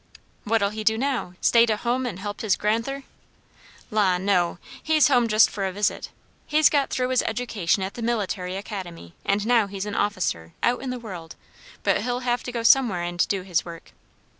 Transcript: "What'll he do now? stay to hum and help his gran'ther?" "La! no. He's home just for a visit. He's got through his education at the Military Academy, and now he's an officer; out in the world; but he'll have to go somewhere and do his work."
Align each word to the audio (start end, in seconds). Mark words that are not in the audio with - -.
"What'll 0.45 0.71
he 0.71 0.83
do 0.83 0.97
now? 0.97 1.35
stay 1.41 1.67
to 1.67 1.77
hum 1.77 2.07
and 2.07 2.17
help 2.17 2.41
his 2.41 2.55
gran'ther?" 2.55 3.03
"La! 3.91 4.17
no. 4.17 4.57
He's 4.81 5.09
home 5.09 5.27
just 5.27 5.47
for 5.51 5.63
a 5.67 5.71
visit. 5.71 6.09
He's 6.47 6.71
got 6.71 6.89
through 6.89 7.09
his 7.09 7.21
education 7.21 7.83
at 7.83 7.93
the 7.93 8.01
Military 8.01 8.55
Academy, 8.55 9.13
and 9.23 9.45
now 9.45 9.67
he's 9.67 9.85
an 9.85 9.93
officer; 9.93 10.53
out 10.63 10.81
in 10.81 10.89
the 10.89 10.97
world; 10.97 11.35
but 11.83 12.01
he'll 12.01 12.21
have 12.21 12.41
to 12.41 12.51
go 12.51 12.63
somewhere 12.63 13.03
and 13.03 13.27
do 13.27 13.43
his 13.43 13.63
work." 13.63 13.91